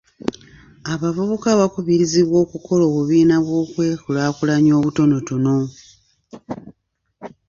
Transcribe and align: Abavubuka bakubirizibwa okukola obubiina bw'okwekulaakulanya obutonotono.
Abavubuka 0.93 1.47
bakubirizibwa 1.59 2.37
okukola 2.45 2.83
obubiina 2.89 3.35
bw'okwekulaakulanya 3.45 4.71
obutonotono. 4.79 5.55